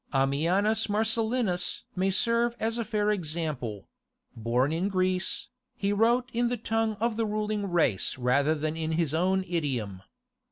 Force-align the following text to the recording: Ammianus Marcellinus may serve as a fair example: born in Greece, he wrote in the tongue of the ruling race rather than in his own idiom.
Ammianus 0.11 0.89
Marcellinus 0.89 1.83
may 1.95 2.09
serve 2.09 2.55
as 2.59 2.79
a 2.79 2.83
fair 2.83 3.11
example: 3.11 3.87
born 4.35 4.71
in 4.73 4.89
Greece, 4.89 5.49
he 5.75 5.93
wrote 5.93 6.31
in 6.33 6.49
the 6.49 6.57
tongue 6.57 6.97
of 6.99 7.17
the 7.17 7.25
ruling 7.27 7.69
race 7.69 8.17
rather 8.17 8.55
than 8.55 8.75
in 8.75 8.93
his 8.93 9.13
own 9.13 9.43
idiom. 9.47 10.01